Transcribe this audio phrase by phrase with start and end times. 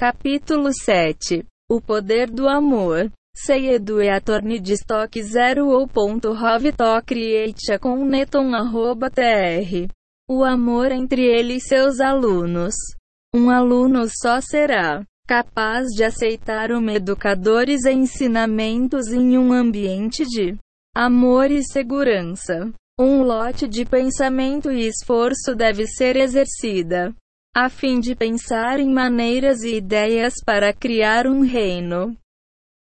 [0.00, 3.12] Capítulo 7 O poder do amor.
[3.36, 6.32] Seiedu e a torne de estoque 0 ou ponto
[7.04, 9.92] create com neton arroba tr.
[10.26, 12.74] O amor entre ele e seus alunos.
[13.34, 20.56] Um aluno só será capaz de aceitar uma educadores e ensinamentos em um ambiente de
[20.96, 22.72] amor e segurança.
[22.98, 27.14] Um lote de pensamento e esforço deve ser exercida
[27.54, 32.16] a fim de pensar em maneiras e ideias para criar um reino